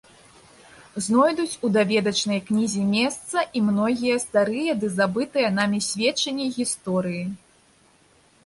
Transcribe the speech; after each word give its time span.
Знойдуць 1.07 1.59
у 1.67 1.69
даведачнай 1.75 2.39
кнізе 2.47 2.81
месца 2.95 3.37
і 3.59 3.63
многія 3.69 4.15
старыя 4.25 4.71
ды 4.85 4.91
забытыя 4.97 5.47
намі 5.61 5.79
сведчанні 5.93 6.45
гісторыі. 6.57 7.23